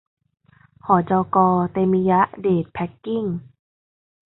[0.87, 1.37] หจก.
[1.71, 3.23] เตมิยะเดชแพคกิ้ง